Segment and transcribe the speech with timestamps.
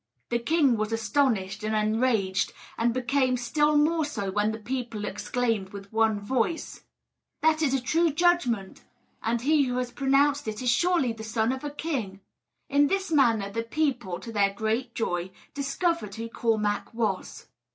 [0.29, 5.69] The king was astonished and enraged, and became still more so when the people exclaimed
[5.69, 6.81] with one voice:
[7.43, 8.81] "That is a true judgment,
[9.21, 12.19] and he who has pronounced it is surely the son of a king!"
[12.67, 17.45] In this manner the people, to their great joy, discovered who Cormac was.